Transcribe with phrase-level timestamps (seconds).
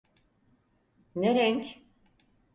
[1.15, 1.79] Ne renk?